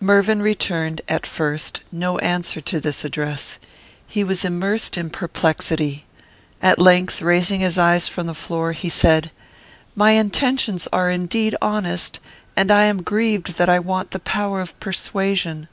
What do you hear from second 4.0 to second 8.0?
He was immersed in perplexity. At length, raising his